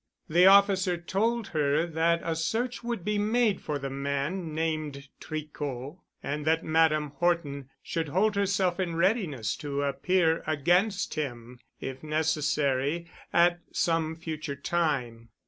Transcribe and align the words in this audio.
The 0.27 0.47
officer 0.47 0.97
told 0.97 1.49
her 1.49 1.85
that 1.85 2.21
a 2.23 2.35
search 2.35 2.83
would 2.83 3.05
be 3.05 3.19
made 3.19 3.61
for 3.61 3.77
the 3.77 3.91
man 3.91 4.55
named 4.55 5.09
Tricot 5.19 5.97
and 6.23 6.43
that 6.43 6.63
Madame 6.65 7.09
Horton 7.17 7.69
should 7.83 8.09
hold 8.09 8.35
herself 8.35 8.79
in 8.79 8.95
readiness 8.95 9.55
to 9.57 9.83
appear 9.83 10.41
against 10.47 11.13
him, 11.13 11.59
if 11.79 12.01
necessary, 12.01 13.11
at 13.31 13.59
some 13.71 14.15
future 14.15 14.55
time. 14.55 15.29